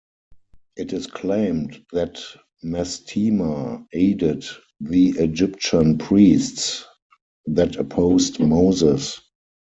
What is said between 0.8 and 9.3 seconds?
is claimed that Mastema aided the Egyptian priests that opposed Moses.